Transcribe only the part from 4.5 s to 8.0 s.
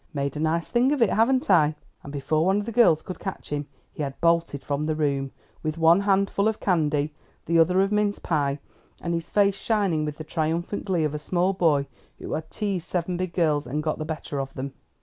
from the room, with one hand full of candy, the other of